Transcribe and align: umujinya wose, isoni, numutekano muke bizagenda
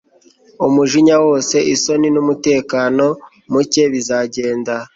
umujinya 0.67 1.15
wose, 1.25 1.55
isoni, 1.73 2.07
numutekano 2.13 3.07
muke 3.51 3.83
bizagenda 3.91 4.73